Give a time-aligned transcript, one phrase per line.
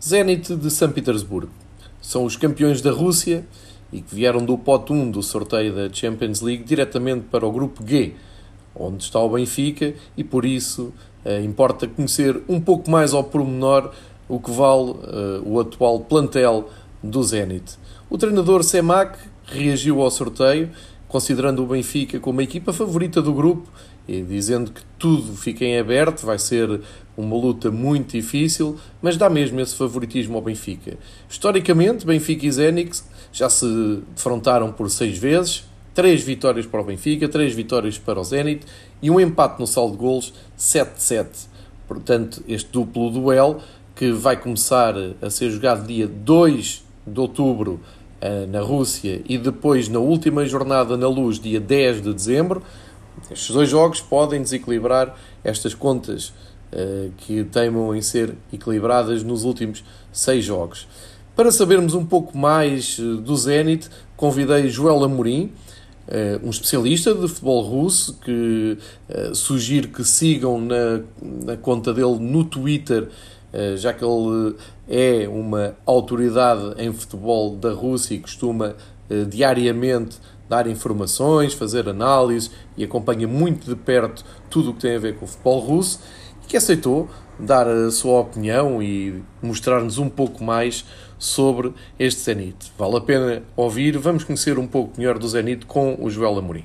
[0.00, 1.50] Zenit de São Petersburgo.
[2.00, 3.44] São os campeões da Rússia
[3.92, 7.84] e que vieram do pote 1 do sorteio da Champions League diretamente para o grupo
[7.84, 8.14] G,
[8.76, 10.92] onde está o Benfica, e por isso
[11.24, 13.90] eh, importa conhecer um pouco mais ao pormenor
[14.28, 16.70] o que vale eh, o atual plantel
[17.02, 17.76] do Zenit.
[18.08, 20.70] O treinador Semak reagiu ao sorteio,
[21.08, 23.68] considerando o Benfica como a equipa favorita do grupo
[24.06, 26.80] e dizendo que tudo fica em aberto, vai ser
[27.18, 30.96] uma luta muito difícil, mas dá mesmo esse favoritismo ao Benfica.
[31.28, 33.66] Historicamente, Benfica e Zenit já se
[34.14, 38.64] defrontaram por seis vezes, três vitórias para o Benfica, três vitórias para o Zenit
[39.02, 41.48] e um empate no saldo de golos 7-7.
[41.88, 43.60] Portanto, este duplo duelo
[43.96, 47.80] que vai começar a ser jogado dia 2 de outubro
[48.20, 52.62] eh, na Rússia e depois na última jornada na Luz, dia 10 de dezembro.
[53.28, 56.32] Estes dois jogos podem desequilibrar estas contas
[57.18, 59.82] que teimam em ser equilibradas nos últimos
[60.12, 60.86] seis jogos.
[61.38, 65.52] Para sabermos um pouco mais uh, do Zenit, convidei Joel Amorim,
[66.08, 68.76] uh, um especialista de futebol russo, que
[69.34, 73.08] sugiro que sigam na, na conta dele no Twitter,
[73.76, 78.74] já que ele é uma autoridade em futebol da Rússia e costuma
[79.28, 84.98] diariamente dar informações, fazer análises e acompanha muito de perto tudo o que tem a
[84.98, 86.00] ver com o futebol russo
[86.48, 90.84] que aceitou dar a sua opinião e mostrar-nos um pouco mais
[91.18, 92.72] sobre este Zenit.
[92.78, 96.64] Vale a pena ouvir, vamos conhecer um pouco melhor do Zenit com o Joel Amorim.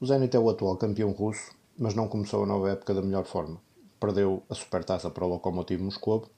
[0.00, 3.24] O Zenit é o atual campeão russo, mas não começou a nova época da melhor
[3.24, 3.60] forma.
[3.98, 6.30] Perdeu a supertaça para o Lokomotiv Moscou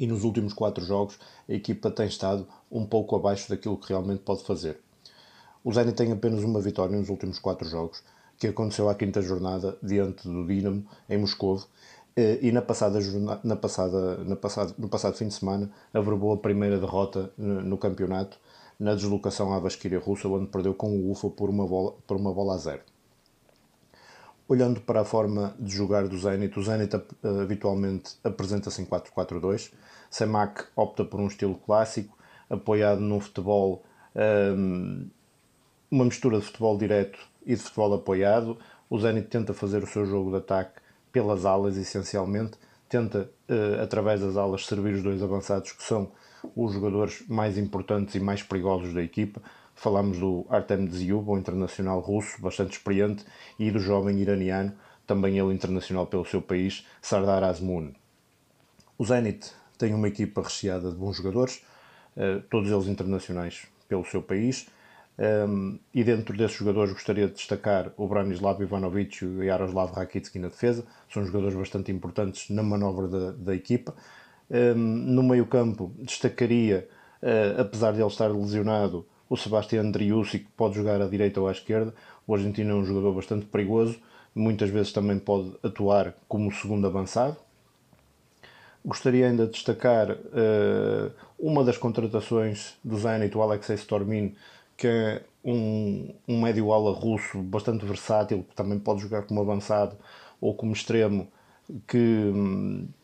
[0.00, 1.16] e nos últimos quatro jogos
[1.48, 4.80] a equipa tem estado um pouco abaixo daquilo que realmente pode fazer.
[5.62, 8.02] O Zenit tem apenas uma vitória nos últimos quatro jogos,
[8.42, 11.62] que aconteceu à quinta jornada diante do Dinamo em Moscou
[12.16, 12.98] eh, e na passada,
[13.44, 14.36] na passada, na
[14.76, 18.40] no passado fim de semana averbou a primeira derrota no, campeonato
[18.80, 22.34] na deslocação à Basquíria Russa, onde perdeu com o UFA por uma bola, por uma
[22.34, 22.80] bola a zero.
[24.48, 29.72] Olhando para a forma de jogar do Zenit, o Zenit uh, habitualmente apresenta-se em 4-4-2.
[30.10, 32.18] Semak opta por um estilo clássico,
[32.50, 33.84] apoiado num futebol,
[34.16, 35.08] um,
[35.88, 38.58] uma mistura de futebol direto e de futebol apoiado.
[38.88, 40.80] O Zenit tenta fazer o seu jogo de ataque
[41.10, 42.52] pelas alas, essencialmente.
[42.88, 46.12] Tenta, uh, através das alas, servir os dois avançados, que são
[46.54, 49.40] os jogadores mais importantes e mais perigosos da equipa.
[49.74, 53.24] Falamos do Artem Dziub, um internacional russo bastante experiente,
[53.58, 54.72] e do jovem iraniano,
[55.06, 57.92] também ele internacional pelo seu país, Sardar Azmoun.
[58.98, 61.64] O Zenit tem uma equipa recheada de bons jogadores,
[62.16, 64.66] uh, todos eles internacionais pelo seu país.
[65.18, 70.38] Um, e dentro desses jogadores gostaria de destacar o Branislav Ivanovic e o Yaroslav Rakitsky
[70.38, 73.94] na defesa, são jogadores bastante importantes na manobra da, da equipa.
[74.50, 76.88] Um, no meio campo destacaria,
[77.22, 81.48] uh, apesar de ele estar lesionado, o Sebastián Driussi, que pode jogar à direita ou
[81.48, 81.94] à esquerda.
[82.26, 83.98] O argentino é um jogador bastante perigoso,
[84.34, 87.36] muitas vezes também pode atuar como segundo avançado.
[88.84, 94.34] Gostaria ainda de destacar uh, uma das contratações do Zenit, o Alexei Stormin,
[94.82, 99.96] que é um, um médio-ala russo bastante versátil, que também pode jogar como avançado
[100.40, 101.28] ou como extremo,
[101.86, 102.32] que,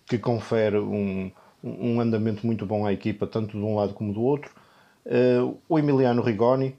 [0.05, 1.31] que confere um,
[1.63, 4.53] um andamento muito bom à equipa, tanto de um lado como do outro.
[5.07, 6.75] Uh, o Emiliano Rigoni,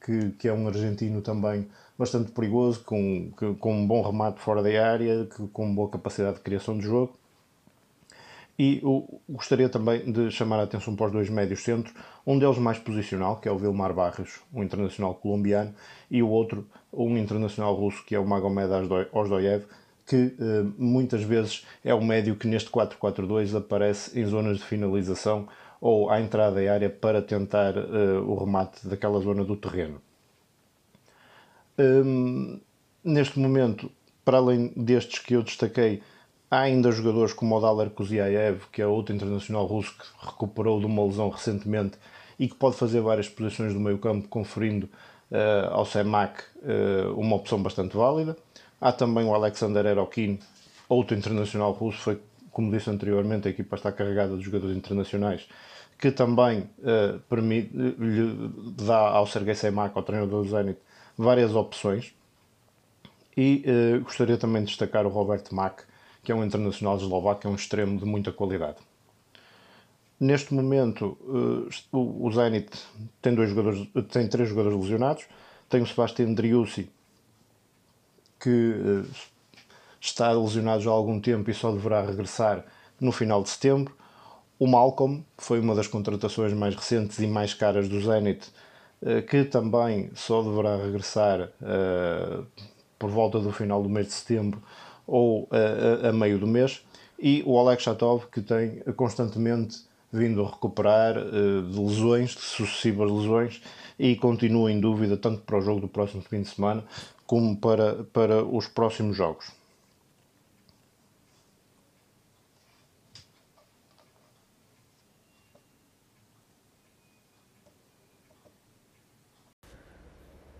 [0.00, 1.66] que, que, é um argentino também
[1.98, 6.36] bastante perigoso, com, que, com um bom remate fora da área, que, com boa capacidade
[6.36, 7.18] de criação de jogo.
[8.58, 8.80] E
[9.28, 11.94] gostaria também de chamar a atenção para os dois médios centros,
[12.24, 15.74] um deles mais posicional, que é o Vilmar Barros, um internacional colombiano,
[16.08, 18.70] e o outro, um internacional russo, que é o Magomed
[19.12, 19.64] Ozdoyev,
[20.06, 25.48] que eh, muitas vezes é o médio que neste 4-4-2 aparece em zonas de finalização
[25.80, 30.00] ou à entrada da área para tentar uh, o remate daquela zona do terreno.
[31.78, 32.58] Um,
[33.04, 33.90] neste momento,
[34.24, 36.02] para além destes que eu destaquei,
[36.54, 40.86] há ainda jogadores como o Daler Kuziaev, que é outro internacional russo que recuperou de
[40.86, 41.98] uma lesão recentemente
[42.38, 44.88] e que pode fazer várias posições do meio campo, conferindo
[45.30, 48.36] uh, ao Semak uh, uma opção bastante válida.
[48.80, 50.38] Há também o Alexander Erokin,
[50.88, 52.20] outro internacional russo, foi,
[52.52, 55.46] como disse anteriormente, a equipa está carregada de jogadores internacionais
[55.98, 58.52] que também uh, permite, lhe
[58.84, 60.78] dá ao Sergei Semak, ao treinador do Zenit,
[61.16, 62.12] várias opções.
[63.36, 63.64] E
[64.04, 65.82] gostaria também de destacar o Robert Mak,
[66.24, 68.78] que é um internacional eslovaco, que é um extremo de muita qualidade.
[70.18, 72.70] Neste momento, uh, o Zenit
[73.20, 75.24] tem, dois jogadores, tem três jogadores lesionados.
[75.68, 76.88] Tem o Sebastian Driussi,
[78.40, 79.04] que
[80.00, 82.64] está lesionado já há algum tempo e só deverá regressar
[83.00, 83.94] no final de setembro.
[84.58, 88.52] O Malcolm foi uma das contratações mais recentes e mais caras do Zenit,
[89.02, 91.50] eh, que também só deverá regressar
[92.98, 94.62] por volta do final do mês de setembro
[95.06, 96.84] ou uh, a meio do mês.
[97.18, 99.78] E o Oleg Chatov, que tem constantemente
[100.12, 103.62] vindo a recuperar uh, de lesões, de sucessivas lesões,
[103.98, 106.84] e continua em dúvida tanto para o jogo do próximo fim de semana
[107.26, 109.46] como para, para os próximos jogos.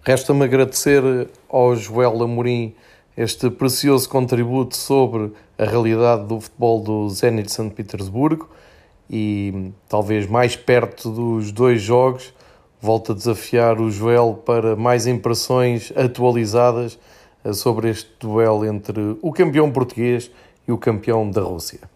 [0.07, 1.03] Resta-me agradecer
[1.49, 2.75] ao Joel Amorim
[3.17, 8.49] este precioso contributo sobre a realidade do futebol do Zenit de São Petersburgo
[9.09, 12.33] e talvez mais perto dos dois jogos
[12.81, 16.99] volto a desafiar o Joel para mais impressões atualizadas
[17.55, 20.31] sobre este duelo entre o campeão português
[20.69, 21.94] e o campeão da Rússia.